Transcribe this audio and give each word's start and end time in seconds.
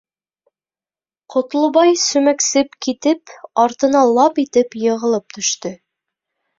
Ҡотлобай, 1.33 1.93
сүмәксеп 2.05 2.79
китеп, 2.87 3.37
артына 3.69 4.05
лап 4.17 4.45
итеп 4.49 4.83
йығылып 4.89 5.41
төштө. 5.41 5.77